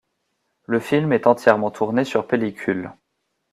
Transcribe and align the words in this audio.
Le 0.65 0.79
film 0.79 1.13
est 1.13 1.27
entièrement 1.27 1.69
tourné 1.69 2.05
sur 2.05 2.25
pellicule. 2.25 2.91